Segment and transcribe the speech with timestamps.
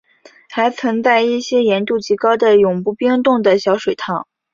[0.49, 4.25] 还存在一些盐度极高的永不冰冻的小水塘。